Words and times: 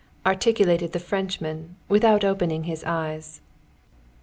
_"articulated 0.25 0.93
the 0.93 0.99
Frenchman, 0.99 1.75
without 1.87 2.23
opening 2.23 2.63
his 2.63 2.83
eyes. 2.85 3.39